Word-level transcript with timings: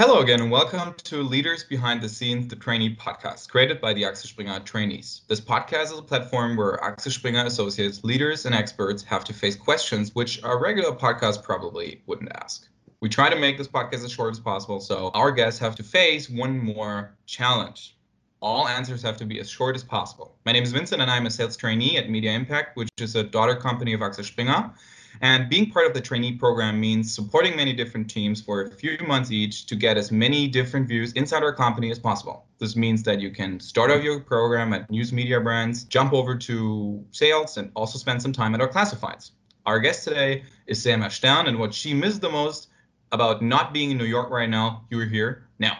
Hello 0.00 0.20
again, 0.20 0.40
and 0.40 0.50
welcome 0.50 0.94
to 1.04 1.22
Leaders 1.22 1.62
Behind 1.62 2.00
the 2.00 2.08
Scenes, 2.08 2.48
the 2.48 2.56
trainee 2.56 2.96
podcast, 2.96 3.50
created 3.50 3.82
by 3.82 3.92
the 3.92 4.06
Axel 4.06 4.30
Springer 4.30 4.58
trainees. 4.60 5.20
This 5.28 5.42
podcast 5.42 5.92
is 5.92 5.98
a 5.98 6.02
platform 6.02 6.56
where 6.56 6.82
Axel 6.82 7.12
Springer 7.12 7.44
associates, 7.44 8.02
leaders, 8.02 8.46
and 8.46 8.54
experts 8.54 9.02
have 9.02 9.24
to 9.24 9.34
face 9.34 9.56
questions 9.56 10.14
which 10.14 10.42
a 10.42 10.56
regular 10.56 10.92
podcast 10.92 11.42
probably 11.42 12.00
wouldn't 12.06 12.32
ask. 12.36 12.66
We 13.00 13.10
try 13.10 13.28
to 13.28 13.36
make 13.36 13.58
this 13.58 13.68
podcast 13.68 14.02
as 14.02 14.10
short 14.10 14.32
as 14.32 14.40
possible, 14.40 14.80
so 14.80 15.10
our 15.12 15.30
guests 15.30 15.60
have 15.60 15.76
to 15.76 15.82
face 15.82 16.30
one 16.30 16.58
more 16.58 17.14
challenge. 17.26 17.94
All 18.40 18.68
answers 18.68 19.02
have 19.02 19.18
to 19.18 19.26
be 19.26 19.38
as 19.38 19.50
short 19.50 19.76
as 19.76 19.84
possible. 19.84 20.34
My 20.46 20.52
name 20.52 20.62
is 20.62 20.72
Vincent, 20.72 21.02
and 21.02 21.10
I'm 21.10 21.26
a 21.26 21.30
sales 21.30 21.58
trainee 21.58 21.98
at 21.98 22.08
Media 22.08 22.32
Impact, 22.32 22.74
which 22.74 22.88
is 22.96 23.16
a 23.16 23.22
daughter 23.22 23.54
company 23.54 23.92
of 23.92 24.00
Axel 24.00 24.24
Springer. 24.24 24.72
And 25.20 25.48
being 25.48 25.70
part 25.70 25.86
of 25.86 25.94
the 25.94 26.00
trainee 26.00 26.32
program 26.32 26.80
means 26.80 27.14
supporting 27.14 27.56
many 27.56 27.72
different 27.72 28.10
teams 28.10 28.40
for 28.40 28.62
a 28.62 28.70
few 28.70 28.96
months 29.06 29.30
each 29.30 29.66
to 29.66 29.76
get 29.76 29.96
as 29.96 30.10
many 30.10 30.48
different 30.48 30.88
views 30.88 31.12
inside 31.12 31.42
our 31.42 31.54
company 31.54 31.90
as 31.90 31.98
possible. 31.98 32.46
This 32.58 32.76
means 32.76 33.02
that 33.04 33.20
you 33.20 33.30
can 33.30 33.60
start 33.60 33.90
out 33.90 34.02
your 34.02 34.20
program 34.20 34.72
at 34.72 34.90
news 34.90 35.12
media 35.12 35.40
brands, 35.40 35.84
jump 35.84 36.12
over 36.12 36.36
to 36.36 37.04
sales, 37.10 37.56
and 37.56 37.70
also 37.74 37.98
spend 37.98 38.22
some 38.22 38.32
time 38.32 38.54
at 38.54 38.60
our 38.60 38.68
classifieds. 38.68 39.32
Our 39.66 39.78
guest 39.78 40.04
today 40.04 40.44
is 40.66 40.82
Selma 40.82 41.10
Stern, 41.10 41.46
and 41.46 41.58
what 41.58 41.74
she 41.74 41.92
missed 41.92 42.20
the 42.20 42.30
most 42.30 42.68
about 43.12 43.42
not 43.42 43.72
being 43.74 43.90
in 43.90 43.98
New 43.98 44.04
York 44.04 44.30
right 44.30 44.48
now, 44.48 44.84
you're 44.90 45.06
here 45.06 45.48
now. 45.58 45.78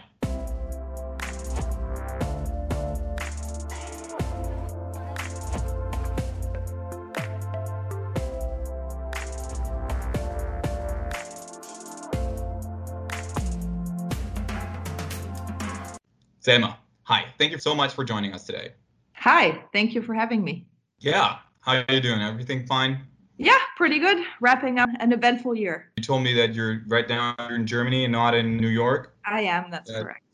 Selma, 16.51 16.77
hi. 17.03 17.27
Thank 17.37 17.53
you 17.53 17.59
so 17.59 17.73
much 17.73 17.93
for 17.93 18.03
joining 18.03 18.33
us 18.33 18.43
today. 18.43 18.73
Hi, 19.13 19.63
thank 19.71 19.95
you 19.95 20.01
for 20.01 20.13
having 20.13 20.43
me. 20.43 20.67
Yeah, 20.99 21.37
how 21.61 21.75
are 21.77 21.85
you 21.87 22.01
doing? 22.01 22.21
Everything 22.21 22.65
fine? 22.65 22.99
Yeah, 23.37 23.57
pretty 23.77 23.99
good. 23.99 24.25
Wrapping 24.41 24.77
up 24.77 24.89
an 24.99 25.13
eventful 25.13 25.55
year. 25.55 25.93
You 25.95 26.03
told 26.03 26.23
me 26.23 26.33
that 26.33 26.53
you're 26.53 26.81
right 26.87 27.07
now 27.07 27.37
you're 27.39 27.55
in 27.55 27.65
Germany 27.65 28.03
and 28.03 28.11
not 28.11 28.33
in 28.33 28.57
New 28.57 28.67
York. 28.67 29.15
I 29.25 29.43
am, 29.43 29.71
that's 29.71 29.89
uh, 29.89 30.03
correct. 30.03 30.25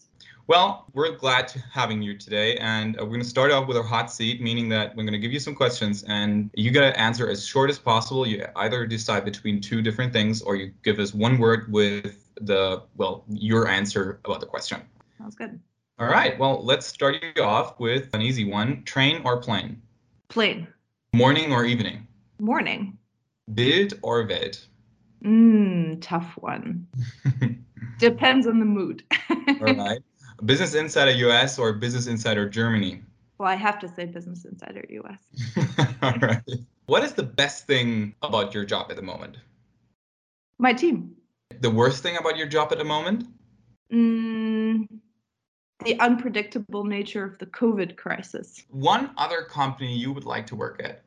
Well, 0.48 0.88
we're 0.94 1.16
glad 1.18 1.48
to 1.50 1.60
having 1.72 2.02
you 2.02 2.18
today, 2.18 2.58
and 2.58 3.00
uh, 3.00 3.04
we're 3.04 3.10
going 3.10 3.22
to 3.22 3.28
start 3.28 3.52
off 3.52 3.68
with 3.68 3.78
our 3.78 3.84
hot 3.84 4.12
seat, 4.12 4.42
meaning 4.42 4.70
that 4.70 4.96
we're 4.96 5.04
going 5.04 5.14
to 5.14 5.20
give 5.20 5.32
you 5.32 5.40
some 5.40 5.54
questions, 5.54 6.04
and 6.08 6.50
you 6.56 6.72
got 6.72 6.82
to 6.82 7.00
answer 7.00 7.30
as 7.30 7.46
short 7.46 7.70
as 7.70 7.78
possible. 7.78 8.26
You 8.26 8.44
either 8.56 8.88
decide 8.88 9.24
between 9.24 9.62
two 9.62 9.84
different 9.84 10.14
things, 10.14 10.42
or 10.42 10.56
you 10.56 10.74
give 10.84 10.98
us 10.98 11.14
one 11.14 11.38
word 11.38 11.72
with 11.72 12.28
the 12.42 12.82
well 12.96 13.24
your 13.30 13.68
answer 13.68 14.20
about 14.26 14.40
the 14.40 14.48
question. 14.48 14.82
Sounds 15.20 15.36
good. 15.36 15.60
All 16.00 16.08
right. 16.08 16.38
Well, 16.38 16.64
let's 16.64 16.86
start 16.86 17.24
you 17.24 17.44
off 17.44 17.80
with 17.80 18.14
an 18.14 18.22
easy 18.22 18.46
one. 18.46 18.84
Train 18.84 19.22
or 19.26 19.38
plane? 19.38 19.82
Plane. 20.30 20.68
Morning 21.12 21.52
or 21.52 21.66
evening? 21.66 22.06
Morning. 22.40 23.00
Bild 23.48 23.94
or 24.04 24.24
Welt? 24.28 24.68
Mmm, 25.24 25.98
tough 26.00 26.34
one. 26.38 26.86
Depends 27.98 28.46
on 28.46 28.60
the 28.60 28.66
mood. 28.66 29.04
All 29.60 29.74
right. 29.74 30.00
Business 30.46 30.76
Insider 30.76 31.14
US 31.30 31.58
or 31.58 31.74
Business 31.74 32.06
Insider 32.06 32.48
Germany? 32.48 33.02
Well, 33.40 33.50
I 33.50 33.56
have 33.56 33.80
to 33.80 33.88
say 33.88 34.06
Business 34.06 34.46
Insider 34.46 34.86
US. 34.90 35.24
All 36.04 36.14
right. 36.22 36.44
What 36.86 37.04
is 37.04 37.14
the 37.14 37.24
best 37.24 37.66
thing 37.66 38.14
about 38.22 38.54
your 38.54 38.66
job 38.66 38.92
at 38.92 38.98
the 38.98 39.02
moment? 39.02 39.38
My 40.60 40.74
team. 40.74 41.16
The 41.60 41.72
worst 41.72 42.04
thing 42.04 42.18
about 42.18 42.38
your 42.38 42.48
job 42.48 42.72
at 42.72 42.78
the 42.78 42.84
moment? 42.84 43.26
Mm, 43.92 44.88
the 45.84 46.00
unpredictable 46.00 46.84
nature 46.84 47.24
of 47.24 47.38
the 47.38 47.46
COVID 47.46 47.98
crisis. 47.98 48.64
One 48.70 49.12
other 49.18 49.44
company 49.44 49.96
you 49.96 50.12
would 50.12 50.26
like 50.26 50.48
to 50.48 50.56
work 50.56 50.82
at? 50.84 51.04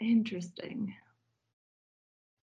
Interesting. 0.00 0.94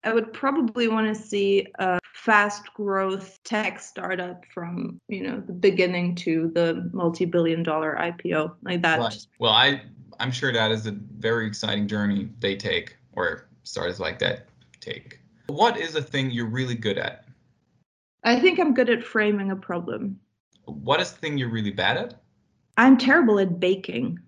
I 0.03 0.13
would 0.13 0.33
probably 0.33 0.87
want 0.87 1.15
to 1.15 1.19
see 1.19 1.67
a 1.79 1.99
fast 2.13 2.71
growth 2.73 3.39
tech 3.43 3.79
startup 3.79 4.43
from, 4.53 4.99
you 5.07 5.23
know, 5.27 5.41
the 5.45 5.53
beginning 5.53 6.15
to 6.15 6.51
the 6.53 6.89
multi-billion 6.93 7.63
dollar 7.63 7.97
IPO 7.99 8.55
like 8.63 8.81
that. 8.83 8.99
Right. 8.99 9.27
Well, 9.39 9.51
I 9.51 9.81
I'm 10.19 10.31
sure 10.31 10.53
that 10.53 10.71
is 10.71 10.85
a 10.85 10.91
very 10.91 11.47
exciting 11.47 11.87
journey 11.87 12.29
they 12.39 12.55
take 12.55 12.95
or 13.13 13.47
startups 13.63 13.99
like 13.99 14.19
that 14.19 14.47
take. 14.79 15.19
What 15.47 15.77
is 15.77 15.95
a 15.95 16.01
thing 16.01 16.31
you're 16.31 16.45
really 16.45 16.75
good 16.75 16.97
at? 16.97 17.25
I 18.23 18.39
think 18.39 18.59
I'm 18.59 18.73
good 18.73 18.89
at 18.89 19.03
framing 19.03 19.51
a 19.51 19.55
problem 19.55 20.19
what 20.65 20.99
is 20.99 21.11
the 21.11 21.17
thing 21.17 21.37
you're 21.37 21.49
really 21.49 21.71
bad 21.71 21.97
at? 21.97 22.21
I'm 22.77 22.97
terrible 22.97 23.39
at 23.39 23.59
baking. 23.59 24.19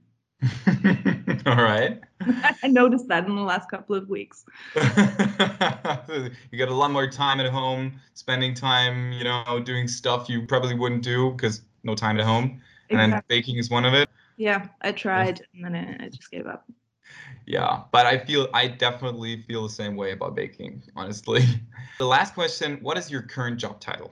All 1.45 1.63
right. 1.63 1.99
I 2.63 2.67
noticed 2.67 3.07
that 3.07 3.25
in 3.25 3.35
the 3.35 3.41
last 3.41 3.69
couple 3.69 3.95
of 3.95 4.09
weeks. 4.09 4.45
you 4.75 6.57
got 6.57 6.69
a 6.69 6.73
lot 6.73 6.91
more 6.91 7.07
time 7.09 7.39
at 7.39 7.51
home, 7.51 7.99
spending 8.13 8.53
time, 8.53 9.11
you 9.13 9.23
know, 9.23 9.61
doing 9.63 9.87
stuff 9.87 10.29
you 10.29 10.45
probably 10.45 10.75
wouldn't 10.75 11.03
do 11.03 11.31
because 11.31 11.61
no 11.83 11.95
time 11.95 12.19
at 12.19 12.25
home. 12.25 12.61
And 12.89 12.99
exactly. 12.99 13.11
then 13.11 13.23
baking 13.27 13.57
is 13.57 13.69
one 13.69 13.85
of 13.85 13.93
it. 13.93 14.09
Yeah, 14.37 14.67
I 14.81 14.91
tried 14.91 15.41
and 15.53 15.65
then 15.65 15.75
I, 15.75 16.05
I 16.05 16.09
just 16.09 16.29
gave 16.31 16.47
up. 16.47 16.69
Yeah, 17.45 17.83
but 17.91 18.05
I 18.05 18.17
feel 18.17 18.49
I 18.53 18.67
definitely 18.67 19.43
feel 19.43 19.63
the 19.63 19.73
same 19.73 19.95
way 19.95 20.11
about 20.11 20.35
baking, 20.35 20.83
honestly. 20.95 21.43
The 21.97 22.05
last 22.05 22.33
question, 22.33 22.77
what 22.81 22.97
is 22.97 23.09
your 23.09 23.21
current 23.21 23.57
job 23.57 23.79
title? 23.79 24.11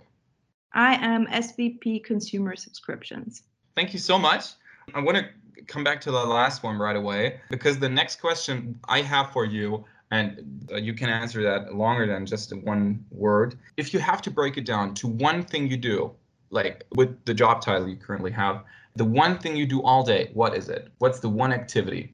I 0.76 0.96
am 0.96 1.26
SVP 1.28 2.04
Consumer 2.04 2.58
Subscriptions. 2.58 3.44
Thank 3.76 3.94
you 3.94 4.00
so 4.00 4.20
much. 4.20 4.50
I 4.94 5.00
want 5.00 5.18
to 5.18 5.64
come 5.68 5.86
back 5.86 6.02
to 6.02 6.12
the 6.12 6.24
last 6.26 6.64
one 6.64 6.78
right 6.78 6.98
away 6.98 7.40
because 7.50 7.80
the 7.80 7.88
next 7.90 8.20
question 8.20 8.78
I 8.90 9.02
have 9.02 9.32
for 9.32 9.46
you, 9.46 9.86
and 10.12 10.68
uh, 10.72 10.76
you 10.76 10.94
can 10.94 11.10
answer 11.10 11.42
that 11.44 11.74
longer 11.74 12.06
than 12.06 12.26
just 12.26 12.54
one 12.54 13.06
word. 13.10 13.58
If 13.78 13.94
you 13.94 14.02
have 14.02 14.22
to 14.24 14.32
break 14.32 14.58
it 14.58 14.66
down 14.66 14.94
to 14.96 15.08
one 15.08 15.44
thing 15.44 15.70
you 15.70 15.78
do, 15.78 16.12
like 16.50 16.84
with 16.96 17.24
the 17.24 17.34
job 17.34 17.62
title 17.62 17.88
you 17.88 17.96
currently 17.96 18.32
have, 18.32 18.64
the 18.98 19.06
one 19.06 19.38
thing 19.40 19.56
you 19.56 19.66
do 19.66 19.82
all 19.82 20.04
day, 20.04 20.30
what 20.34 20.56
is 20.56 20.68
it? 20.68 20.90
What's 20.98 21.22
the 21.22 21.30
one 21.30 21.54
activity? 21.54 22.14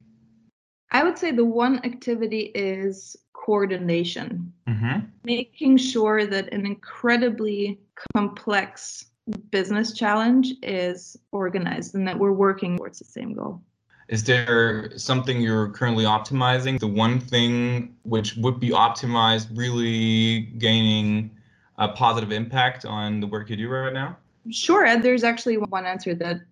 I 0.92 1.02
would 1.02 1.18
say 1.18 1.32
the 1.32 1.44
one 1.44 1.80
activity 1.84 2.52
is 2.54 3.16
coordination, 3.32 4.52
mm-hmm. 4.68 5.00
making 5.24 5.78
sure 5.78 6.26
that 6.26 6.52
an 6.52 6.64
incredibly 6.66 7.80
complex 8.14 9.06
business 9.50 9.92
challenge 9.92 10.54
is 10.62 11.16
organized 11.32 11.94
and 11.94 12.06
that 12.06 12.18
we're 12.18 12.32
working 12.32 12.76
towards 12.76 12.98
the 12.98 13.04
same 13.04 13.34
goal. 13.34 13.60
Is 14.08 14.24
there 14.24 14.96
something 14.98 15.40
you're 15.40 15.70
currently 15.70 16.04
optimizing? 16.04 16.78
The 16.78 16.86
one 16.86 17.18
thing 17.18 17.96
which 18.02 18.36
would 18.36 18.60
be 18.60 18.70
optimized 18.70 19.46
really 19.56 20.40
gaining 20.58 21.30
a 21.78 21.88
positive 21.88 22.32
impact 22.32 22.84
on 22.84 23.20
the 23.20 23.26
work 23.26 23.48
you 23.48 23.56
do 23.56 23.68
right 23.68 23.92
now? 23.92 24.18
Sure. 24.50 24.98
There's 25.00 25.24
actually 25.24 25.56
one 25.56 25.86
answer 25.86 26.14
that 26.16 26.42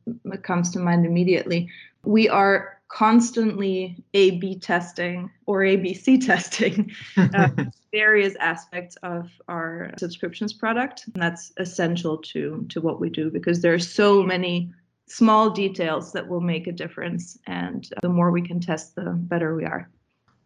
comes 0.43 0.71
to 0.71 0.79
mind 0.79 1.05
immediately. 1.05 1.69
We 2.05 2.29
are 2.29 2.80
constantly 2.91 4.03
A 4.15 4.33
B 4.33 4.59
testing 4.59 5.31
or 5.47 5.61
ABC 5.61 6.25
testing 6.27 6.91
uh, 7.17 7.49
various 7.93 8.35
aspects 8.37 8.97
of 9.03 9.31
our 9.49 9.93
subscriptions 9.99 10.53
product. 10.53 11.05
And 11.15 11.23
that's 11.23 11.53
essential 11.57 12.19
to, 12.19 12.67
to 12.69 12.81
what 12.81 13.01
we 13.01 13.09
do 13.09 13.31
because 13.31 13.63
there 13.63 13.73
are 13.73 13.79
so 13.79 14.23
many 14.23 14.73
small 15.07 15.51
details 15.51 16.13
that 16.13 16.29
will 16.29 16.41
make 16.41 16.67
a 16.67 16.73
difference. 16.73 17.39
And 17.47 17.89
the 18.03 18.09
more 18.09 18.31
we 18.31 18.43
can 18.43 18.61
test, 18.61 18.95
the 18.97 19.11
better 19.11 19.55
we 19.55 19.65
are. 19.65 19.89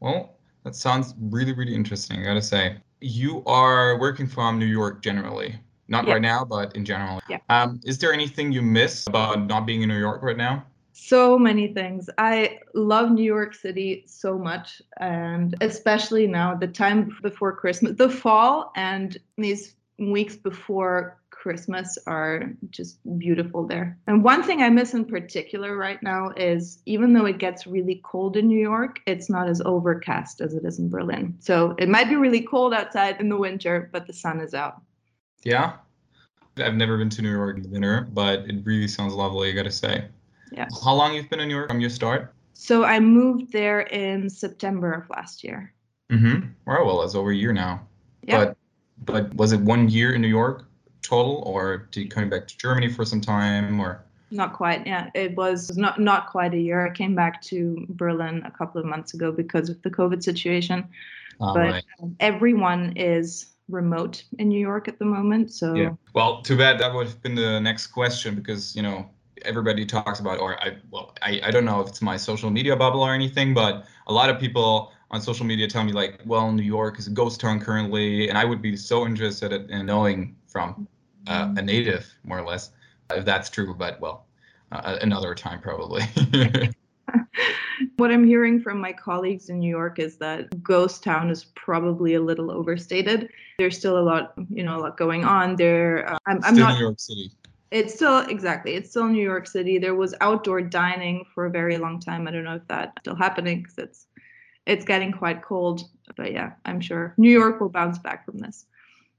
Well, 0.00 0.36
that 0.64 0.74
sounds 0.76 1.14
really, 1.18 1.52
really 1.52 1.74
interesting, 1.74 2.20
I 2.20 2.24
gotta 2.24 2.42
say. 2.42 2.76
You 3.00 3.42
are 3.46 3.98
working 3.98 4.26
from 4.26 4.58
New 4.58 4.66
York 4.66 5.02
generally. 5.02 5.58
Not 5.88 6.06
yeah. 6.06 6.14
right 6.14 6.22
now, 6.22 6.46
but 6.46 6.74
in 6.74 6.84
general. 6.86 7.20
Yeah. 7.28 7.38
Um, 7.50 7.78
is 7.84 7.98
there 7.98 8.12
anything 8.12 8.52
you 8.52 8.62
miss 8.62 9.06
about 9.06 9.46
not 9.46 9.66
being 9.66 9.82
in 9.82 9.88
New 9.90 9.98
York 9.98 10.22
right 10.22 10.36
now? 10.36 10.64
So 10.94 11.36
many 11.36 11.68
things. 11.68 12.08
I 12.18 12.60
love 12.72 13.10
New 13.10 13.24
York 13.24 13.54
City 13.54 14.04
so 14.06 14.38
much, 14.38 14.80
and 14.98 15.54
especially 15.60 16.28
now, 16.28 16.54
the 16.54 16.68
time 16.68 17.14
before 17.20 17.52
Christmas, 17.56 17.96
the 17.96 18.08
fall, 18.08 18.72
and 18.76 19.18
these 19.36 19.74
weeks 19.98 20.36
before 20.36 21.18
Christmas 21.30 21.98
are 22.06 22.52
just 22.70 22.98
beautiful 23.18 23.66
there. 23.66 23.98
And 24.06 24.22
one 24.22 24.44
thing 24.44 24.62
I 24.62 24.70
miss 24.70 24.94
in 24.94 25.04
particular 25.04 25.76
right 25.76 26.00
now 26.00 26.30
is 26.36 26.78
even 26.86 27.12
though 27.12 27.26
it 27.26 27.38
gets 27.38 27.66
really 27.66 28.00
cold 28.04 28.36
in 28.36 28.46
New 28.46 28.60
York, 28.60 29.00
it's 29.06 29.28
not 29.28 29.48
as 29.48 29.60
overcast 29.62 30.40
as 30.40 30.54
it 30.54 30.64
is 30.64 30.78
in 30.78 30.88
Berlin. 30.88 31.36
So 31.40 31.74
it 31.76 31.88
might 31.88 32.08
be 32.08 32.16
really 32.16 32.40
cold 32.40 32.72
outside 32.72 33.20
in 33.20 33.28
the 33.28 33.36
winter, 33.36 33.90
but 33.92 34.06
the 34.06 34.12
sun 34.12 34.40
is 34.40 34.54
out. 34.54 34.80
Yeah. 35.42 35.74
I've 36.56 36.76
never 36.76 36.96
been 36.96 37.10
to 37.10 37.22
New 37.22 37.32
York 37.32 37.56
in 37.56 37.64
the 37.64 37.68
winter, 37.68 38.08
but 38.12 38.48
it 38.48 38.64
really 38.64 38.88
sounds 38.88 39.12
lovely, 39.12 39.50
I 39.50 39.52
gotta 39.52 39.72
say. 39.72 40.06
Yeah. 40.56 40.68
How 40.84 40.94
long 40.94 41.14
you've 41.14 41.28
been 41.28 41.40
in 41.40 41.48
New 41.48 41.56
York 41.56 41.68
from 41.68 41.80
your 41.80 41.90
start? 41.90 42.32
So 42.52 42.84
I 42.84 43.00
moved 43.00 43.52
there 43.52 43.80
in 43.80 44.30
September 44.30 44.92
of 44.92 45.10
last 45.10 45.42
year. 45.42 45.72
Mm-hmm. 46.10 46.48
Well, 46.66 46.86
well, 46.86 47.00
that's 47.00 47.14
over 47.14 47.30
a 47.30 47.34
year 47.34 47.52
now. 47.52 47.86
Yeah. 48.22 48.44
But 48.44 48.56
but 49.04 49.34
was 49.34 49.52
it 49.52 49.60
one 49.60 49.88
year 49.88 50.14
in 50.14 50.22
New 50.22 50.28
York? 50.28 50.66
total, 51.04 51.42
or 51.46 51.88
did 51.90 52.00
you 52.00 52.08
come 52.08 52.28
back 52.28 52.48
to 52.48 52.56
Germany 52.56 52.88
for 52.88 53.04
some 53.04 53.20
time, 53.20 53.80
or? 53.80 54.02
Not 54.30 54.54
quite. 54.54 54.84
Yeah, 54.86 55.10
it 55.14 55.36
was 55.36 55.76
not 55.76 56.00
not 56.00 56.26
quite 56.28 56.54
a 56.54 56.58
year. 56.58 56.86
I 56.86 56.90
came 56.90 57.14
back 57.14 57.40
to 57.42 57.86
Berlin 57.90 58.42
a 58.44 58.50
couple 58.50 58.80
of 58.80 58.86
months 58.86 59.14
ago 59.14 59.30
because 59.30 59.68
of 59.68 59.80
the 59.82 59.90
COVID 59.90 60.22
situation. 60.24 60.88
but 61.38 61.56
right. 61.56 61.84
um, 62.02 62.16
everyone 62.20 62.96
is 62.96 63.46
remote 63.68 64.24
in 64.38 64.48
New 64.48 64.58
York 64.58 64.88
at 64.88 64.98
the 64.98 65.04
moment. 65.04 65.52
So 65.52 65.74
Yeah. 65.74 65.90
Well, 66.14 66.42
too 66.42 66.56
bad. 66.56 66.80
That 66.80 66.92
would 66.94 67.06
have 67.06 67.22
been 67.22 67.34
the 67.34 67.60
next 67.60 67.88
question 67.88 68.34
because 68.34 68.74
you 68.74 68.82
know 68.82 69.08
everybody 69.42 69.84
talks 69.84 70.20
about, 70.20 70.38
or 70.38 70.62
I 70.62 70.76
well, 70.90 71.14
I, 71.22 71.40
I 71.44 71.50
don't 71.50 71.64
know 71.64 71.80
if 71.80 71.88
it's 71.88 72.02
my 72.02 72.16
social 72.16 72.50
media 72.50 72.76
bubble 72.76 73.00
or 73.00 73.14
anything, 73.14 73.54
but 73.54 73.86
a 74.06 74.12
lot 74.12 74.30
of 74.30 74.38
people 74.38 74.92
on 75.10 75.20
social 75.20 75.46
media 75.46 75.68
tell 75.68 75.84
me 75.84 75.92
like, 75.92 76.20
well, 76.24 76.50
New 76.52 76.62
York 76.62 76.98
is 76.98 77.06
a 77.06 77.10
ghost 77.10 77.40
town 77.40 77.60
currently, 77.60 78.28
and 78.28 78.38
I 78.38 78.44
would 78.44 78.62
be 78.62 78.76
so 78.76 79.06
interested 79.06 79.52
in 79.52 79.86
knowing 79.86 80.36
from 80.46 80.88
uh, 81.26 81.54
a 81.56 81.62
native, 81.62 82.06
more 82.24 82.38
or 82.38 82.46
less, 82.46 82.70
if 83.10 83.24
that's 83.24 83.50
true. 83.50 83.74
But 83.74 84.00
well, 84.00 84.26
uh, 84.72 84.98
another 85.00 85.34
time 85.34 85.60
probably. 85.60 86.02
what 87.96 88.10
I'm 88.10 88.24
hearing 88.24 88.60
from 88.60 88.80
my 88.80 88.92
colleagues 88.92 89.48
in 89.48 89.58
New 89.58 89.70
York 89.70 89.98
is 89.98 90.16
that 90.16 90.62
ghost 90.62 91.02
town 91.02 91.30
is 91.30 91.44
probably 91.54 92.14
a 92.14 92.20
little 92.20 92.50
overstated. 92.50 93.30
There's 93.58 93.78
still 93.78 93.98
a 93.98 94.02
lot, 94.02 94.34
you 94.50 94.62
know, 94.62 94.76
a 94.76 94.80
lot 94.80 94.96
going 94.96 95.24
on 95.24 95.56
there. 95.56 96.10
Uh, 96.12 96.18
I'm, 96.26 96.36
I'm 96.44 96.54
Still 96.54 96.66
not. 96.66 96.74
New 96.74 96.80
York 96.80 97.00
City. 97.00 97.30
It's 97.74 97.92
still 97.92 98.20
exactly. 98.20 98.74
It's 98.74 98.90
still 98.90 99.08
New 99.08 99.22
York 99.22 99.48
City. 99.48 99.78
There 99.78 99.96
was 99.96 100.14
outdoor 100.20 100.62
dining 100.62 101.24
for 101.34 101.46
a 101.46 101.50
very 101.50 101.76
long 101.76 101.98
time. 101.98 102.28
I 102.28 102.30
don't 102.30 102.44
know 102.44 102.54
if 102.54 102.68
that's 102.68 102.92
still 103.00 103.16
happening 103.16 103.62
because 103.62 103.78
it's 103.78 104.06
it's 104.64 104.84
getting 104.84 105.10
quite 105.10 105.42
cold. 105.42 105.82
But 106.16 106.32
yeah, 106.32 106.52
I'm 106.66 106.80
sure 106.80 107.14
New 107.16 107.32
York 107.32 107.60
will 107.60 107.68
bounce 107.68 107.98
back 107.98 108.24
from 108.26 108.38
this. 108.38 108.66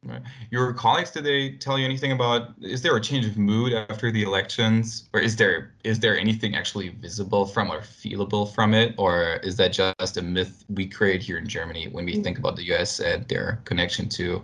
Right. 0.03 0.21
Your 0.51 0.71
colleagues, 0.71 1.11
did 1.11 1.25
they 1.25 1.57
tell 1.57 1.77
you 1.77 1.83
anything 1.83 2.13
about? 2.13 2.53
Is 2.61 2.81
there 2.81 2.95
a 2.95 3.01
change 3.01 3.25
of 3.25 3.37
mood 3.37 3.73
after 3.73 4.09
the 4.09 4.23
elections, 4.23 5.09
or 5.11 5.19
is 5.19 5.35
there 5.35 5.73
is 5.83 5.99
there 5.99 6.17
anything 6.17 6.55
actually 6.55 6.89
visible 6.89 7.45
from 7.45 7.69
or 7.69 7.81
feelable 7.81 8.53
from 8.55 8.73
it, 8.73 8.95
or 8.97 9.41
is 9.43 9.57
that 9.57 9.73
just 9.73 10.15
a 10.15 10.21
myth 10.21 10.63
we 10.69 10.87
create 10.87 11.21
here 11.21 11.37
in 11.37 11.45
Germany 11.45 11.89
when 11.89 12.05
we 12.05 12.15
mm. 12.15 12.23
think 12.23 12.37
about 12.37 12.55
the 12.55 12.63
U.S. 12.67 13.01
and 13.01 13.27
their 13.27 13.59
connection 13.65 14.07
to 14.09 14.41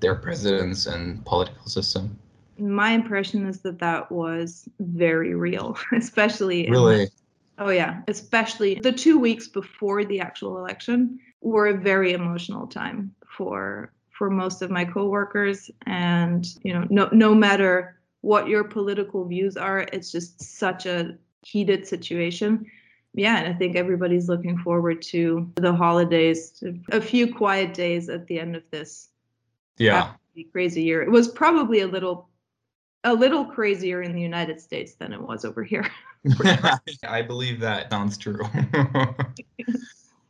their 0.00 0.14
presidents 0.14 0.86
and 0.86 1.22
political 1.26 1.68
system? 1.68 2.18
My 2.58 2.90
impression 2.92 3.46
is 3.46 3.60
that 3.62 3.78
that 3.80 4.10
was 4.12 4.68
very 4.78 5.34
real, 5.34 5.76
especially 5.92 6.64
the- 6.64 6.70
Really? 6.70 7.08
Oh 7.56 7.70
yeah, 7.70 8.02
especially 8.08 8.74
the 8.76 8.90
two 8.90 9.16
weeks 9.16 9.46
before 9.46 10.04
the 10.04 10.18
actual 10.20 10.58
election 10.58 11.20
were 11.40 11.68
a 11.68 11.76
very 11.76 12.12
emotional 12.12 12.66
time 12.66 13.14
for 13.28 13.92
for 14.10 14.28
most 14.30 14.60
of 14.62 14.70
my 14.70 14.84
coworkers, 14.84 15.70
and 15.86 16.46
you 16.64 16.72
know, 16.72 16.84
no 16.90 17.08
no 17.12 17.32
matter 17.34 18.00
what 18.22 18.48
your 18.48 18.64
political 18.64 19.24
views 19.24 19.56
are, 19.56 19.80
it's 19.92 20.10
just 20.10 20.42
such 20.42 20.86
a 20.86 21.16
heated 21.42 21.86
situation. 21.86 22.66
Yeah, 23.12 23.38
and 23.38 23.54
I 23.54 23.56
think 23.56 23.76
everybody's 23.76 24.28
looking 24.28 24.58
forward 24.58 25.00
to 25.02 25.48
the 25.54 25.72
holidays, 25.72 26.60
a 26.90 27.00
few 27.00 27.32
quiet 27.32 27.72
days 27.74 28.08
at 28.08 28.26
the 28.26 28.40
end 28.40 28.56
of 28.56 28.64
this 28.72 29.10
Yeah. 29.78 30.14
crazy 30.50 30.82
year. 30.82 31.02
It 31.02 31.10
was 31.12 31.28
probably 31.28 31.80
a 31.80 31.86
little 31.86 32.28
a 33.04 33.12
little 33.12 33.44
crazier 33.44 34.02
in 34.02 34.14
the 34.14 34.20
United 34.20 34.60
States 34.60 34.94
than 34.94 35.12
it 35.12 35.20
was 35.20 35.44
over 35.44 35.62
here. 35.62 35.86
I 37.06 37.22
believe 37.22 37.60
that 37.60 37.90
sounds 37.90 38.18
true. 38.18 38.44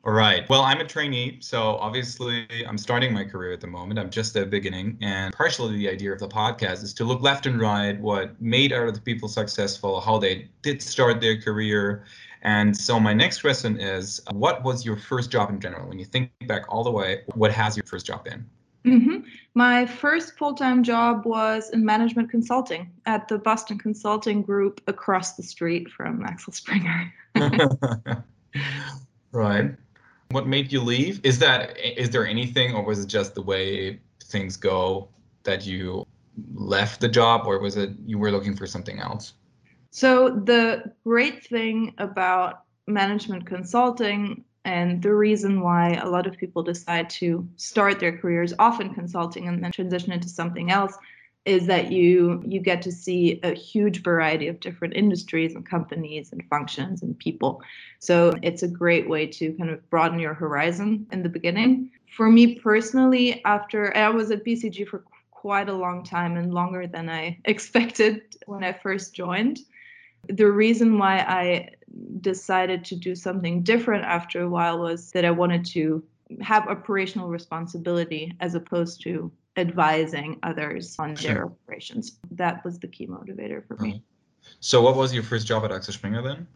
All 0.07 0.13
right. 0.13 0.47
Well, 0.51 0.61
I'm 0.61 0.81
a 0.81 0.85
trainee, 0.85 1.39
so 1.41 1.77
obviously 1.77 2.47
I'm 2.69 2.77
starting 2.77 3.15
my 3.15 3.25
career 3.25 3.53
at 3.53 3.63
the 3.63 3.69
moment. 3.69 3.99
I'm 3.99 4.11
just 4.11 4.37
at 4.37 4.41
the 4.41 4.51
beginning, 4.51 4.99
and 5.01 5.33
partially 5.33 5.79
the 5.79 5.89
idea 5.89 6.13
of 6.13 6.19
the 6.19 6.29
podcast 6.29 6.83
is 6.83 6.93
to 6.95 7.05
look 7.05 7.23
left 7.23 7.47
and 7.47 7.59
right, 7.59 7.99
what 7.99 8.39
made 8.39 8.75
other 8.75 8.93
people 9.01 9.29
successful, 9.29 10.03
how 10.03 10.19
they 10.19 10.51
did 10.61 10.83
start 10.83 11.23
their 11.23 11.41
career. 11.41 12.05
And 12.43 12.77
so 12.77 13.01
my 13.01 13.15
next 13.15 13.41
question 13.41 13.81
is, 13.81 14.21
what 14.33 14.63
was 14.63 14.85
your 14.85 14.99
first 14.99 15.31
job 15.31 15.49
in 15.49 15.59
general? 15.59 15.89
When 15.89 15.99
you 15.99 16.05
think 16.05 16.31
back 16.47 16.65
all 16.69 16.85
the 16.85 16.91
way, 16.91 17.23
what 17.35 17.51
has 17.53 17.75
your 17.75 17.87
first 17.87 18.05
job 18.05 18.25
been? 18.25 18.45
Hmm 18.85 19.19
My 19.55 19.87
first 19.87 20.37
full 20.37 20.55
time 20.55 20.83
job 20.83 21.25
was 21.25 21.71
in 21.71 21.85
management 21.85 22.31
consulting 22.31 22.91
at 23.07 23.29
the 23.29 23.39
Boston 23.39 23.79
Consulting 23.79 24.43
Group 24.43 24.81
across 24.87 25.35
the 25.37 25.43
street 25.43 25.91
from 25.91 26.23
Axel 26.25 26.53
Springer. 26.53 27.13
right. 29.33 29.75
What 30.31 30.47
made 30.47 30.73
you 30.73 30.81
leave? 30.81 31.21
Is 31.25 31.39
that 31.39 31.79
is 31.79 32.11
there 32.11 32.27
anything, 32.27 32.75
or 32.75 32.85
was 32.85 33.03
it 33.03 33.07
just 33.07 33.35
the 33.35 33.43
way 33.43 34.01
things 34.25 34.57
go 34.57 35.09
that 35.45 35.65
you 35.67 36.07
left 36.53 37.01
the 37.01 37.09
job, 37.09 37.47
or 37.47 37.59
was 37.61 37.77
it 37.77 37.91
you 38.05 38.19
were 38.19 38.31
looking 38.31 38.57
for 38.57 38.67
something 38.67 38.99
else? 38.99 39.35
So, 39.91 40.31
the 40.31 40.93
great 41.05 41.47
thing 41.47 41.95
about 41.99 42.65
management 42.87 43.47
consulting 43.47 44.45
and 44.65 45.03
the 45.03 45.15
reason 45.15 45.61
why 45.61 45.95
a 45.95 46.09
lot 46.09 46.27
of 46.27 46.37
people 46.37 46.63
decide 46.63 47.11
to 47.11 47.47
start 47.57 48.01
their 48.01 48.17
careers 48.17 48.55
often 48.59 48.95
consulting 48.95 49.49
and 49.49 49.63
then 49.63 49.73
transition 49.73 50.13
into 50.13 50.29
something 50.29 50.71
else 50.71 50.97
is 51.45 51.67
that 51.67 51.93
you 51.93 52.43
you 52.47 52.59
get 52.59 52.81
to 52.81 52.91
see 52.91 53.39
a 53.43 53.55
huge 53.55 54.03
variety 54.03 54.49
of 54.49 54.61
different 54.61 54.95
industries 54.95 55.55
and 55.55 55.69
companies 55.69 56.33
and 56.33 56.43
functions 56.49 57.03
and 57.03 57.19
people. 57.19 57.63
So 57.99 58.33
it's 58.43 58.63
a 58.63 58.69
great 58.69 59.09
way 59.09 59.27
to 59.27 59.53
kind 59.53 59.71
of 59.71 59.89
broaden 59.91 60.19
your 60.19 60.35
horizon 60.35 61.07
in 61.13 61.23
the 61.23 61.29
beginning. 61.29 61.91
For 62.17 62.31
me 62.31 62.55
personally, 62.55 63.45
after 63.45 63.95
I 63.95 64.09
was 64.09 64.31
at 64.31 64.45
BCG 64.45 64.89
for 64.89 65.05
quite 65.31 65.69
a 65.69 65.75
long 65.75 66.03
time 66.03 66.39
and 66.39 66.55
longer 66.55 66.87
than 66.87 67.11
I 67.11 67.39
expected 67.45 68.23
when 68.47 68.65
I 68.65 68.73
first 68.73 69.15
joined. 69.15 69.61
The 70.29 70.51
reason 70.51 70.97
why 70.97 71.19
I 71.19 71.69
decided 72.21 72.85
to 72.87 72.97
do 72.97 73.15
something 73.15 73.63
different 73.63 74.05
after 74.05 74.43
a 74.43 74.49
while 74.49 74.79
was 74.81 75.11
that 75.13 75.25
I 75.25 75.31
wanted 75.31 75.65
to 75.67 76.03
have 76.41 76.67
operational 76.69 77.29
responsibility 77.29 78.33
as 78.41 78.55
opposed 78.55 79.03
to 79.03 79.31
advising 79.57 80.39
others 80.43 80.97
on 80.99 81.15
Sure. 81.15 81.35
their 81.35 81.45
operations. 81.47 82.19
That 82.31 82.65
was 82.65 82.79
the 82.79 82.89
key 82.89 83.07
motivator 83.07 83.65
for 83.67 83.77
me. 83.77 83.91
Uh-huh. 83.91 83.99
So, 84.61 84.83
what 84.83 84.97
was 84.97 85.15
your 85.15 85.23
first 85.23 85.47
job 85.47 85.65
at 85.65 85.73
Axel 85.73 85.95
Springer 85.95 86.23
then? 86.23 86.47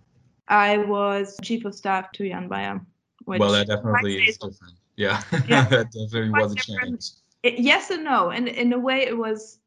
I 0.49 0.79
was 0.79 1.37
chief 1.43 1.65
of 1.65 1.75
staff 1.75 2.11
to 2.13 2.29
Jan 2.29 2.49
Bayer. 2.49 2.81
Which 3.25 3.41
well, 3.41 3.53
that 3.53 3.67
definitely 3.67 4.17
is 4.17 4.39
different. 4.39 4.75
Yeah, 4.97 5.23
Yeah. 5.47 5.65
that 5.69 5.93
definitely 5.93 6.31
was 6.31 6.53
a 6.53 6.55
different. 6.57 6.81
change. 6.91 7.11
It, 7.43 7.59
yes 7.61 7.91
and 7.91 8.03
no. 8.05 8.31
And 8.31 8.49
in 8.49 8.73
a 8.73 8.79
way, 8.79 9.03
it 9.07 9.17
was 9.17 9.59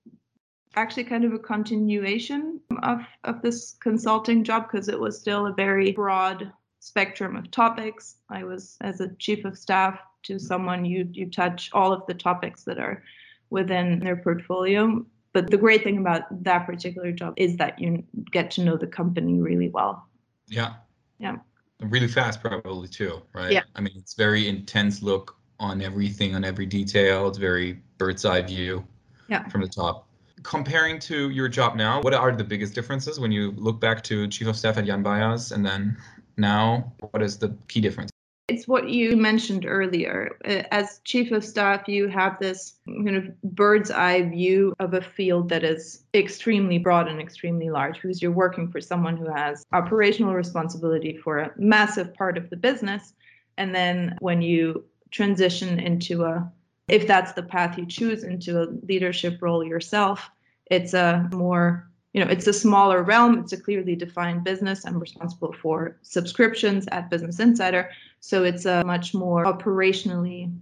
actually 0.75 1.03
kind 1.03 1.23
of 1.23 1.33
a 1.33 1.39
continuation 1.39 2.59
of, 2.83 3.01
of 3.23 3.41
this 3.41 3.75
consulting 3.79 4.43
job 4.43 4.69
because 4.71 4.87
it 4.87 4.99
was 4.99 5.19
still 5.19 5.47
a 5.47 5.53
very 5.53 5.91
broad 5.91 6.51
spectrum 6.79 7.35
of 7.35 7.51
topics. 7.51 8.15
I 8.29 8.43
was, 8.43 8.77
as 8.81 9.01
a 9.01 9.13
chief 9.15 9.45
of 9.45 9.57
staff 9.57 9.99
to 10.23 10.39
someone, 10.39 10.85
you, 10.85 11.07
you 11.11 11.29
touch 11.29 11.69
all 11.73 11.91
of 11.91 12.05
the 12.07 12.13
topics 12.13 12.63
that 12.63 12.79
are 12.79 13.03
within 13.49 13.99
their 13.99 14.15
portfolio. 14.15 15.05
But 15.33 15.49
the 15.49 15.57
great 15.57 15.83
thing 15.83 15.97
about 15.97 16.43
that 16.43 16.65
particular 16.65 17.11
job 17.11 17.33
is 17.37 17.57
that 17.57 17.79
you 17.79 18.03
get 18.31 18.51
to 18.51 18.63
know 18.63 18.77
the 18.77 18.87
company 18.87 19.41
really 19.41 19.69
well. 19.69 20.07
Yeah. 20.47 20.73
Yeah. 21.19 21.37
Really 21.79 22.07
fast, 22.07 22.41
probably 22.41 22.87
too, 22.87 23.21
right? 23.33 23.51
Yeah. 23.51 23.63
I 23.75 23.81
mean, 23.81 23.93
it's 23.95 24.13
very 24.13 24.47
intense 24.47 25.01
look 25.01 25.37
on 25.59 25.81
everything, 25.81 26.35
on 26.35 26.43
every 26.43 26.65
detail. 26.65 27.27
It's 27.27 27.37
very 27.37 27.81
bird's 27.97 28.25
eye 28.25 28.41
view 28.41 28.85
Yeah. 29.29 29.47
from 29.49 29.61
the 29.61 29.67
top. 29.67 30.07
Comparing 30.43 30.99
to 30.99 31.29
your 31.29 31.47
job 31.47 31.75
now, 31.75 32.01
what 32.01 32.13
are 32.13 32.31
the 32.35 32.43
biggest 32.43 32.73
differences 32.73 33.19
when 33.19 33.31
you 33.31 33.51
look 33.51 33.79
back 33.79 34.03
to 34.03 34.27
chief 34.27 34.47
of 34.47 34.57
staff 34.57 34.77
at 34.77 34.85
Jan 34.85 35.05
and 35.05 35.65
then 35.65 35.97
now? 36.37 36.91
What 37.11 37.21
is 37.21 37.37
the 37.37 37.55
key 37.67 37.81
difference? 37.81 38.11
it's 38.51 38.67
what 38.67 38.89
you 38.89 39.15
mentioned 39.15 39.65
earlier. 39.65 40.37
Uh, 40.45 40.63
As 40.71 40.99
chief 41.05 41.31
of 41.31 41.43
staff, 41.43 41.87
you 41.87 42.09
have 42.09 42.37
this 42.39 42.73
kind 42.85 43.15
of 43.15 43.41
bird's 43.43 43.89
eye 43.91 44.23
view 44.23 44.73
of 44.79 44.93
a 44.93 45.01
field 45.01 45.47
that 45.49 45.63
is 45.63 46.03
extremely 46.13 46.77
broad 46.77 47.07
and 47.07 47.21
extremely 47.21 47.69
large 47.69 48.01
because 48.01 48.21
you're 48.21 48.31
working 48.31 48.69
for 48.69 48.81
someone 48.81 49.15
who 49.15 49.31
has 49.31 49.65
operational 49.71 50.33
responsibility 50.33 51.15
for 51.15 51.39
a 51.39 51.51
massive 51.55 52.13
part 52.13 52.37
of 52.37 52.49
the 52.49 52.57
business. 52.57 53.13
And 53.57 53.73
then 53.73 54.17
when 54.19 54.41
you 54.41 54.83
transition 55.11 55.79
into 55.79 56.25
a, 56.25 56.51
if 56.91 57.07
that's 57.07 57.31
the 57.33 57.43
path 57.43 57.77
you 57.77 57.85
choose, 57.85 58.23
into 58.23 58.61
a 58.61 58.67
leadership 58.87 59.41
role 59.41 59.63
yourself, 59.63 60.29
it's 60.67 60.93
a 60.93 61.29
more 61.33 61.87
you 62.13 62.23
know 62.23 62.29
it's 62.29 62.47
a 62.47 62.53
smaller 62.53 63.03
realm. 63.03 63.39
It's 63.39 63.53
a 63.53 63.57
clearly 63.57 63.95
defined 63.95 64.43
business. 64.43 64.85
I'm 64.85 64.99
responsible 64.99 65.53
for 65.53 65.97
subscriptions 66.01 66.87
at 66.91 67.09
business 67.09 67.39
insider. 67.39 67.89
So 68.19 68.43
it's 68.43 68.65
a 68.65 68.83
much 68.83 69.13
more 69.13 69.45
operationally 69.45 70.53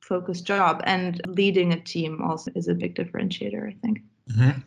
focused 0.00 0.46
job. 0.46 0.82
And 0.84 1.20
leading 1.26 1.72
a 1.72 1.80
team 1.80 2.22
also 2.22 2.50
is 2.54 2.68
a 2.68 2.74
big 2.74 2.94
differentiator 2.94 3.68
i 3.68 3.76
think. 3.82 4.00
Mm-hmm. 4.30 4.60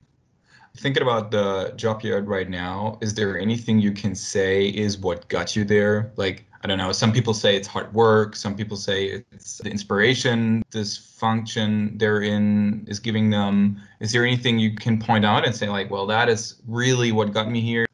Thinking 0.78 1.02
about 1.02 1.32
the 1.32 1.74
job 1.76 2.02
you're 2.04 2.18
at 2.18 2.28
right 2.28 2.50
now, 2.50 3.00
is 3.02 3.16
there 3.16 3.40
anything 3.40 3.80
you 3.80 3.92
can 3.92 4.14
say 4.14 4.68
is 4.68 4.98
what 4.98 5.28
got 5.28 5.56
you 5.56 5.66
there? 5.66 6.12
Like, 6.18 6.46
I 6.64 6.68
don't 6.68 6.78
know, 6.78 6.92
some 6.92 7.12
people 7.12 7.34
say 7.34 7.56
it's 7.56 7.68
hard 7.68 7.92
work, 7.94 8.36
some 8.36 8.56
people 8.56 8.78
say 8.78 9.24
it's 9.32 9.58
the 9.58 9.70
inspiration, 9.70 10.64
this 10.72 10.98
function 10.98 11.98
they're 11.98 12.22
in 12.22 12.86
is 12.88 13.00
giving 13.00 13.30
them. 13.32 13.82
Is 14.00 14.12
there 14.12 14.24
anything 14.24 14.60
you 14.60 14.76
can 14.76 15.00
point 15.00 15.26
out 15.26 15.46
and 15.46 15.56
say, 15.56 15.68
like, 15.68 15.90
well, 15.90 16.06
that 16.08 16.30
is 16.30 16.62
really 16.68 17.12
what 17.12 17.34
got 17.34 17.50
me 17.50 17.62
here? 17.62 17.88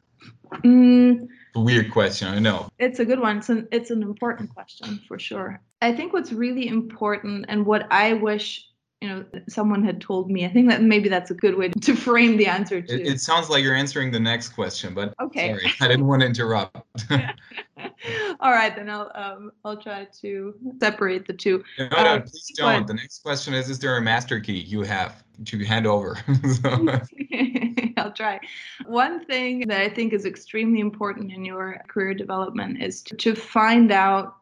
Mm, 0.56 1.28
Weird 1.54 1.92
question, 1.92 2.28
I 2.28 2.40
know. 2.40 2.68
It's 2.78 2.98
a 2.98 3.04
good 3.04 3.20
one. 3.20 3.38
It's 3.38 3.48
an, 3.48 3.68
it's 3.70 3.90
an 3.90 4.02
important 4.02 4.52
question 4.52 5.00
for 5.06 5.18
sure. 5.18 5.60
I 5.80 5.92
think 5.94 6.12
what's 6.12 6.32
really 6.32 6.66
important 6.66 7.46
and 7.48 7.64
what 7.64 7.86
I 7.92 8.14
wish 8.14 8.66
you 9.04 9.10
know 9.10 9.24
someone 9.48 9.84
had 9.84 10.00
told 10.00 10.30
me 10.30 10.46
i 10.46 10.48
think 10.48 10.66
that 10.70 10.80
maybe 10.82 11.08
that's 11.10 11.30
a 11.30 11.34
good 11.34 11.56
way 11.58 11.68
to 11.68 11.94
frame 11.94 12.38
the 12.38 12.46
answer 12.46 12.80
to 12.80 12.94
It, 12.94 13.06
it 13.06 13.20
sounds 13.20 13.50
like 13.50 13.62
you're 13.62 13.74
answering 13.74 14.10
the 14.10 14.20
next 14.20 14.48
question, 14.50 14.94
but 14.94 15.12
Okay. 15.20 15.48
sorry, 15.52 15.70
I 15.80 15.88
didn't 15.88 16.06
want 16.06 16.22
to 16.22 16.26
interrupt. 16.26 17.04
all 18.40 18.52
right 18.52 18.74
then 18.76 18.88
i'll 18.88 19.10
um, 19.14 19.52
i'll 19.64 19.76
try 19.76 20.06
to 20.22 20.54
separate 20.80 21.26
the 21.26 21.34
two 21.34 21.62
no, 21.78 21.88
no, 21.88 21.96
Um, 22.14 22.22
please 22.22 22.52
don't. 22.56 22.80
but- 22.80 22.86
The 22.86 22.94
next 22.94 23.22
question 23.22 23.52
is: 23.54 23.68
Is 23.68 23.78
there 23.78 23.96
a 23.96 24.02
master 24.02 24.40
key 24.40 24.58
you 24.74 24.82
have 24.82 25.22
to 25.50 25.64
hand 25.64 25.86
over? 25.86 26.16
So- 26.62 26.88
I'll 27.96 28.12
try. 28.12 28.40
One 28.86 29.24
thing 29.26 29.66
that 29.68 29.80
I 29.80 29.88
think 29.88 30.12
is 30.12 30.24
extremely 30.26 30.80
important 30.80 31.32
in 31.32 31.44
your 31.44 31.80
career 31.88 32.12
development 32.14 32.82
is 32.82 33.02
to, 33.02 33.16
to 33.16 33.34
find 33.34 33.90
out 33.92 34.36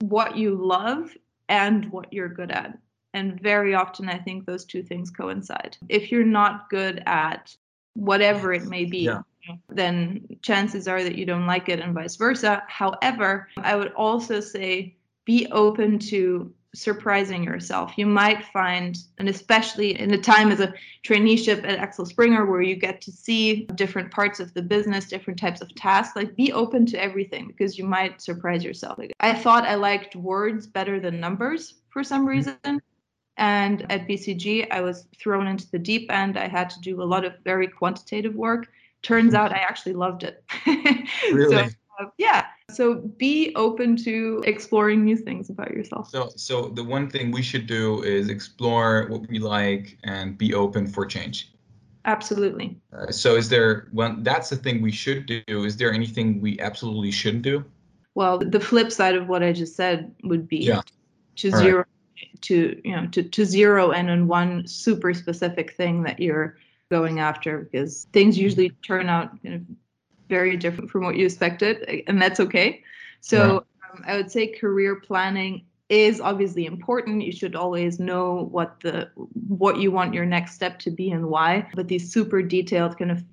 what 0.00 0.36
you 0.36 0.54
love 0.54 1.16
and 1.48 1.90
what 1.92 2.12
you're 2.12 2.28
good 2.28 2.50
at. 2.50 2.76
And 3.12 3.40
very 3.40 3.74
often, 3.74 4.08
I 4.08 4.18
think 4.18 4.46
those 4.46 4.64
two 4.64 4.82
things 4.82 5.10
coincide. 5.10 5.76
If 5.88 6.12
you're 6.12 6.24
not 6.24 6.70
good 6.70 7.02
at 7.06 7.54
whatever 7.94 8.52
it 8.52 8.66
may 8.66 8.84
be, 8.84 9.00
Yeah. 9.00 9.22
then 9.68 10.26
chances 10.42 10.86
are 10.86 11.02
that 11.02 11.16
you 11.16 11.26
don't 11.26 11.46
like 11.46 11.68
it, 11.68 11.80
and 11.80 11.94
vice 11.94 12.16
versa. 12.16 12.62
However, 12.68 13.48
I 13.56 13.74
would 13.74 13.92
also 13.92 14.40
say 14.40 14.96
be 15.24 15.46
open 15.50 15.98
to 15.98 16.52
surprising 16.74 17.42
yourself. 17.42 17.94
You 17.96 18.06
might 18.06 18.44
find, 18.44 18.96
and 19.18 19.28
especially 19.28 19.98
in 19.98 20.14
a 20.14 20.18
time 20.18 20.52
as 20.52 20.60
a 20.60 20.72
traineeship 21.04 21.64
at 21.64 21.78
Axel 21.78 22.06
Springer 22.06 22.46
where 22.46 22.62
you 22.62 22.76
get 22.76 23.00
to 23.02 23.12
see 23.12 23.64
different 23.74 24.12
parts 24.12 24.38
of 24.38 24.54
the 24.54 24.62
business, 24.62 25.06
different 25.06 25.38
types 25.38 25.60
of 25.60 25.74
tasks, 25.74 26.14
like 26.14 26.36
be 26.36 26.52
open 26.52 26.86
to 26.86 27.02
everything 27.02 27.48
because 27.48 27.76
you 27.76 27.84
might 27.84 28.22
surprise 28.22 28.62
yourself. 28.62 28.98
Like, 28.98 29.12
I 29.18 29.34
thought 29.34 29.64
I 29.64 29.74
liked 29.74 30.14
words 30.14 30.66
better 30.66 31.00
than 31.00 31.18
numbers 31.18 31.74
for 31.88 32.04
some 32.04 32.24
mm. 32.24 32.30
reason. 32.30 32.80
And 33.40 33.90
at 33.90 34.06
BCG, 34.06 34.68
I 34.70 34.82
was 34.82 35.06
thrown 35.18 35.46
into 35.46 35.68
the 35.70 35.78
deep 35.78 36.12
end. 36.12 36.36
I 36.36 36.46
had 36.46 36.68
to 36.70 36.80
do 36.80 37.02
a 37.02 37.04
lot 37.04 37.24
of 37.24 37.32
very 37.42 37.66
quantitative 37.66 38.34
work. 38.34 38.68
Turns 39.02 39.32
out 39.32 39.50
I 39.50 39.56
actually 39.56 39.94
loved 39.94 40.22
it. 40.22 40.44
Really? 41.32 41.56
So, 41.56 41.70
uh, 41.98 42.06
yeah. 42.18 42.46
So 42.70 42.96
be 43.16 43.52
open 43.56 43.96
to 44.04 44.42
exploring 44.46 45.04
new 45.04 45.16
things 45.16 45.48
about 45.48 45.70
yourself. 45.70 46.10
So, 46.10 46.30
so 46.36 46.68
the 46.68 46.84
one 46.84 47.08
thing 47.08 47.30
we 47.30 47.42
should 47.42 47.66
do 47.66 48.02
is 48.02 48.28
explore 48.28 49.06
what 49.08 49.26
we 49.28 49.38
like 49.38 49.96
and 50.04 50.36
be 50.36 50.52
open 50.52 50.86
for 50.86 51.06
change. 51.06 51.50
Absolutely. 52.04 52.78
Uh, 52.92 53.10
so, 53.10 53.36
is 53.36 53.48
there? 53.48 53.88
Well, 53.92 54.16
that's 54.18 54.50
the 54.50 54.56
thing 54.56 54.82
we 54.82 54.92
should 54.92 55.24
do. 55.26 55.64
Is 55.64 55.76
there 55.78 55.92
anything 55.92 56.40
we 56.42 56.60
absolutely 56.60 57.10
shouldn't 57.10 57.42
do? 57.42 57.64
Well, 58.14 58.38
the 58.38 58.60
flip 58.60 58.92
side 58.92 59.14
of 59.14 59.28
what 59.28 59.42
I 59.42 59.52
just 59.52 59.76
said 59.76 60.14
would 60.24 60.46
be 60.46 60.58
Yeah. 60.58 60.82
to 61.36 61.52
All 61.52 61.58
right. 61.58 61.86
To 62.42 62.80
you 62.84 62.96
know 62.96 63.06
to, 63.08 63.22
to 63.22 63.44
zero 63.44 63.90
in 63.92 64.08
on 64.08 64.28
one 64.28 64.66
super 64.66 65.14
specific 65.14 65.74
thing 65.74 66.02
that 66.02 66.20
you're 66.20 66.56
going 66.90 67.20
after 67.20 67.68
because 67.72 68.06
things 68.12 68.38
usually 68.38 68.70
turn 68.82 69.08
out 69.08 69.42
kind 69.42 69.54
of 69.54 69.62
very 70.28 70.56
different 70.56 70.90
from 70.90 71.04
what 71.04 71.16
you 71.16 71.24
expected 71.24 72.04
and 72.06 72.20
that's 72.20 72.40
okay. 72.40 72.82
So 73.20 73.64
um, 73.92 74.04
i 74.06 74.16
would 74.16 74.30
say 74.30 74.46
career 74.46 74.96
planning 74.96 75.64
is 75.90 76.20
obviously 76.20 76.66
important. 76.66 77.22
You 77.22 77.32
should 77.32 77.56
always 77.56 77.98
know 77.98 78.48
what 78.52 78.78
the 78.80 79.10
what 79.48 79.78
you 79.78 79.90
want 79.90 80.14
your 80.14 80.24
next 80.24 80.54
step 80.54 80.78
to 80.80 80.90
be 80.90 81.10
and 81.10 81.26
why 81.26 81.68
but 81.74 81.88
these 81.88 82.12
super 82.12 82.42
detailed 82.42 82.96
kind 82.96 83.10
of 83.10 83.24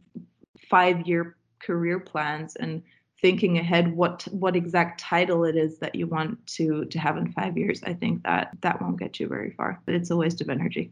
five 0.70 1.08
year 1.08 1.38
career 1.60 2.00
plans 2.00 2.56
and 2.56 2.82
thinking 3.22 3.58
ahead 3.58 3.96
what 3.96 4.24
what 4.32 4.56
exact 4.56 5.00
title 5.00 5.44
it 5.44 5.56
is 5.56 5.80
that 5.80 5.96
you 5.96 6.08
want 6.08 6.46
to 6.46 6.86
to 6.86 7.00
have 7.00 7.18
in 7.18 7.32
five 7.32 7.58
years 7.58 7.82
i 7.84 7.94
think 7.94 8.24
that 8.24 8.50
that 8.62 8.82
won't 8.82 9.00
get 9.00 9.20
you 9.20 9.28
very 9.28 9.52
far 9.52 9.80
but 9.86 9.96
it's 9.96 10.12
a 10.12 10.16
waste 10.16 10.42
of 10.42 10.50
energy 10.50 10.92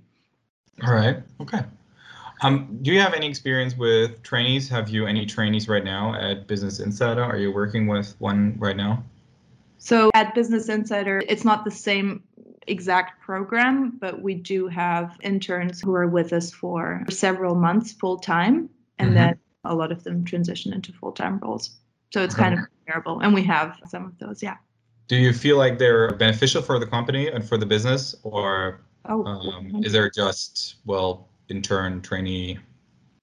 All 0.84 0.94
right. 0.94 1.18
Okay. 1.40 1.62
Um, 2.42 2.80
do 2.82 2.92
you 2.92 3.00
have 3.00 3.14
any 3.14 3.30
experience 3.30 3.78
with 3.78 4.22
trainees? 4.22 4.68
Have 4.68 4.90
you 4.90 5.08
any 5.08 5.26
trainees 5.26 5.70
right 5.70 5.86
now 5.86 6.14
at 6.16 6.48
Business 6.48 6.82
Insider? 6.82 7.24
Are 7.24 7.38
you 7.38 7.54
working 7.54 7.88
with 7.88 8.14
one 8.20 8.56
right 8.60 8.76
now? 8.76 9.02
so 9.78 10.10
at 10.16 10.34
business 10.34 10.68
insider 10.70 11.22
it's 11.28 11.44
not 11.46 11.64
the 11.64 11.72
same 11.72 12.24
exact 12.68 13.22
program 13.22 13.98
but 14.00 14.22
we 14.22 14.34
do 14.34 14.68
have 14.68 15.16
interns 15.22 15.82
who 15.82 15.94
are 15.94 16.08
with 16.08 16.34
us 16.34 16.52
for 16.52 17.04
several 17.10 17.56
months 17.56 17.92
full 17.92 18.18
time 18.18 18.70
and 18.98 19.12
Mhm. 19.12 19.14
then 19.14 19.40
a 19.64 19.76
lot 19.76 19.92
of 19.92 20.04
them 20.04 20.24
transition 20.26 20.74
into 20.74 20.92
full 20.94 21.12
time 21.12 21.40
roles 21.40 21.78
so 22.16 22.24
it's 22.24 22.34
kind 22.34 22.54
of 22.54 22.62
comparable 22.86 23.20
and 23.20 23.34
we 23.34 23.44
have 23.44 23.78
some 23.90 24.06
of 24.06 24.18
those 24.20 24.42
yeah 24.42 24.56
Do 25.10 25.18
you 25.18 25.34
feel 25.34 25.58
like 25.58 25.78
they're 25.78 26.16
beneficial 26.16 26.62
for 26.62 26.80
the 26.80 26.88
company 26.88 27.28
and 27.28 27.44
for 27.44 27.58
the 27.58 27.66
business, 27.66 28.16
or 28.24 28.80
oh 29.10 29.26
um, 29.26 29.84
is 29.84 29.92
there 29.92 30.10
just 30.10 30.76
well 30.86 31.28
intern 31.50 32.02
trainee? 32.02 32.58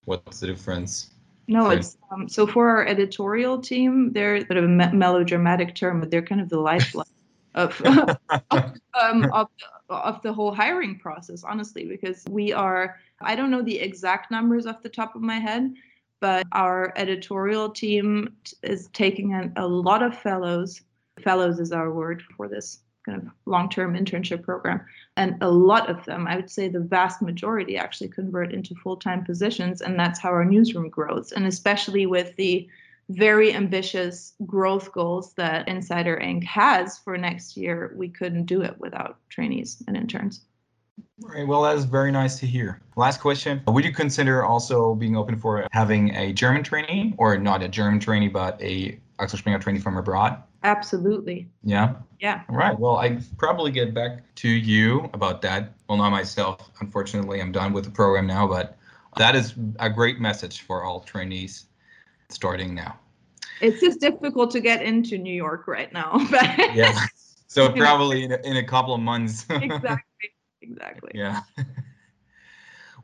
What's 0.05 0.41
the 0.41 0.47
difference? 0.47 1.11
No, 1.49 1.71
it's 1.71 1.97
um, 2.13 2.29
so 2.29 2.47
for 2.47 2.69
our 2.69 2.87
editorial 2.87 3.61
team, 3.61 4.13
they're 4.13 4.37
a 4.37 4.59
of 4.59 4.65
a 4.65 4.69
me- 4.69 4.93
melodramatic 4.93 5.75
term, 5.75 5.99
but 6.01 6.11
they're 6.11 6.29
kind 6.31 6.41
of 6.41 6.49
the 6.51 6.61
lifeblood 6.61 7.07
of 7.55 7.71
um, 9.03 9.19
of 9.33 9.49
of 9.89 10.23
the 10.23 10.33
whole 10.33 10.55
hiring 10.55 10.99
process. 10.99 11.45
Honestly, 11.45 11.85
because 11.85 12.25
we 12.31 12.53
are, 12.53 13.01
I 13.21 13.35
don't 13.37 13.51
know 13.51 13.63
the 13.63 13.81
exact 13.81 14.31
numbers 14.31 14.67
off 14.67 14.83
the 14.83 14.89
top 15.01 15.17
of 15.17 15.23
my 15.23 15.39
head, 15.49 15.75
but 16.23 16.47
mm-hmm. 16.47 16.63
our 16.63 16.95
editorial 16.97 17.69
team 17.69 18.35
t- 18.45 18.57
is 18.63 18.89
taking 18.95 19.33
in 19.33 19.53
a 19.57 19.67
lot 19.67 20.03
of 20.03 20.17
fellows. 20.17 20.81
Fellows 21.23 21.61
is 21.61 21.73
our 21.73 21.93
word 21.93 22.23
for 22.37 22.49
this 22.49 22.79
kind 23.05 23.19
of 23.19 23.29
long-term 23.47 23.95
internship 23.95 24.45
program. 24.45 24.81
And 25.17 25.37
a 25.43 25.51
lot 25.51 25.91
of 25.91 26.05
them 26.07 26.27
i 26.29 26.37
would 26.37 26.49
say 26.49 26.69
the 26.69 26.81
vast 26.81 27.21
majority 27.21 27.77
actually 27.77 28.09
convert 28.09 28.55
into 28.55 28.77
full-time 28.77 29.25
positions 29.25 29.83
and 29.83 29.99
that's 29.99 30.21
how 30.21 30.31
our 30.31 30.45
newsroom 30.45 30.89
grows. 30.89 31.33
And 31.33 31.45
especially 31.47 32.07
with 32.07 32.35
the 32.37 32.69
very 33.11 33.53
ambitious 33.53 34.35
growth 34.47 34.93
goals 34.93 35.35
that 35.35 35.67
insider 35.67 36.17
inc. 36.23 36.45
has 36.45 36.99
for 36.99 37.19
next 37.19 37.57
year 37.57 37.93
we 37.97 38.09
couldn't 38.09 38.47
do 38.47 38.63
it 38.63 38.77
without 38.79 39.19
trainees 39.29 39.83
and 39.89 39.97
interns 39.97 40.43
right. 41.21 41.47
Well, 41.47 41.63
that 41.63 41.77
is 41.77 41.85
very 41.85 42.13
nice 42.13 42.39
to 42.41 42.47
hear. 42.47 42.81
Last 42.97 43.21
question: 43.21 43.63
Would 43.67 43.85
you 43.85 43.93
consider 43.93 44.45
also 44.45 44.95
being 44.95 45.17
open 45.17 45.37
for 45.39 45.67
having 45.73 46.15
a 46.15 46.33
German 46.33 46.63
trainee, 46.63 47.15
or 47.19 47.37
not 47.39 47.63
a 47.63 47.69
German 47.69 48.01
trainee, 48.01 48.29
but 48.29 48.61
a 48.63 48.99
Axel 49.19 49.39
Springer 49.39 49.59
trainee 49.59 49.81
from 49.81 49.97
abroad? 49.97 50.43
absolutely 50.65 51.49
Yeah. 51.65 51.95
yeah 52.21 52.43
All 52.49 52.57
right. 52.57 52.79
Well, 52.79 52.97
I 52.97 53.19
probably 53.37 53.71
get 53.71 53.95
back 53.95 54.23
to 54.37 54.49
you 54.49 55.11
about 55.13 55.43
that. 55.43 55.73
Well, 55.89 55.99
not 55.99 56.11
myself. 56.11 56.71
Unfortunately, 56.81 57.41
I'm 57.41 57.53
done 57.53 57.73
with 57.73 57.85
the 57.85 57.91
program 57.91 58.27
now, 58.27 58.47
but 58.47 58.77
that 59.17 59.35
is 59.35 59.55
a 59.79 59.91
great 59.91 60.21
message 60.21 60.63
for 60.63 60.85
all 60.85 61.01
trainees 61.01 61.67
starting 62.29 62.75
now. 62.75 62.99
it's 63.61 63.81
just 63.81 64.01
difficult 64.01 64.51
to 64.51 64.61
get 64.61 64.83
into 64.83 65.19
new 65.19 65.35
york 65.35 65.69
right 65.69 65.93
now 65.93 66.19
but 66.31 66.75
Yeah. 66.75 66.99
So 67.47 67.71
probably 67.77 68.25
in 68.25 68.33
a, 68.33 68.39
in 68.45 68.57
a 68.57 68.65
couple 68.65 68.95
of 68.95 69.01
months. 69.01 69.45
exactly 69.51 70.31
exactly 70.63 71.11
yeah. 71.15 71.41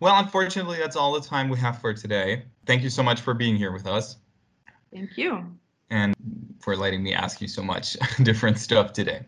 well, 0.00 0.18
unfortunately, 0.18 0.78
that's 0.78 0.96
all 0.96 1.12
the 1.12 1.26
time 1.26 1.48
we 1.48 1.58
have 1.58 1.80
for 1.80 1.92
today. 1.92 2.44
Thank 2.66 2.82
you 2.82 2.90
so 2.90 3.02
much 3.02 3.20
for 3.20 3.34
being 3.34 3.56
here 3.56 3.72
with 3.72 3.86
us 3.86 4.16
thank 4.92 5.16
you 5.16 5.44
and 5.90 6.14
for 6.60 6.76
letting 6.76 7.02
me 7.02 7.14
ask 7.14 7.40
you 7.40 7.48
so 7.48 7.62
much 7.62 7.96
different 8.22 8.58
stuff 8.58 8.92
today. 8.92 9.20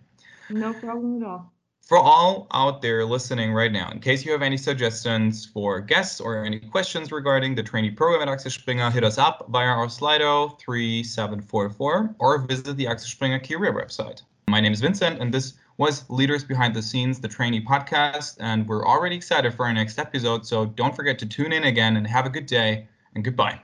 no 0.49 0.73
problem 0.75 1.23
at 1.23 1.29
all 1.29 1.53
For 1.81 1.99
all 1.99 2.47
out 2.53 2.83
there 2.83 3.05
listening 3.05 3.53
right 3.53 3.73
now, 3.73 3.91
in 3.91 3.99
case 3.99 4.25
you 4.25 4.31
have 4.33 4.43
any 4.43 4.57
suggestions 4.57 5.47
for 5.47 5.81
guests 5.81 6.21
or 6.21 6.45
any 6.45 6.61
questions 6.61 7.11
regarding 7.11 7.57
the 7.57 7.65
trainee 7.65 7.91
program 7.91 8.23
at 8.23 8.33
Axel 8.33 8.51
Springer, 8.51 8.91
hit 8.91 9.03
us 9.03 9.19
up 9.19 9.47
via 9.49 9.67
our 9.67 9.89
Slido 9.89 10.57
3744 10.61 12.15
or 12.21 12.39
visit 12.47 12.77
the 12.77 12.87
Axel 12.87 13.09
Springer 13.09 13.41
career 13.41 13.73
website. 13.73 14.23
My 14.47 14.61
name 14.61 14.73
is 14.73 14.81
Vincent, 14.81 15.21
and 15.21 15.35
this 15.35 15.55
was 15.81 16.05
Leaders 16.11 16.45
Behind 16.45 16.75
the 16.75 16.83
Scenes, 16.83 17.21
the 17.21 17.27
trainee 17.27 17.65
podcast. 17.65 18.37
And 18.39 18.69
we're 18.69 18.87
already 18.87 19.17
excited 19.17 19.55
for 19.55 19.65
our 19.65 19.73
next 19.73 19.99
episode, 19.99 20.47
so 20.47 20.67
don't 20.67 20.95
forget 20.95 21.19
to 21.21 21.27
tune 21.27 21.55
in 21.55 21.65
again 21.65 21.97
and 21.97 22.07
have 22.07 22.27
a 22.27 22.29
good 22.29 22.45
day 22.45 22.87
and 23.15 23.25
goodbye. 23.25 23.59